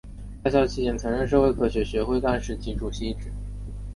[0.43, 3.31] 在校期间曾任社会科学学会干事及主席一职。